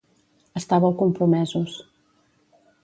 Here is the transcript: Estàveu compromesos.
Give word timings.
Estàveu 0.61 0.95
compromesos. 1.03 1.79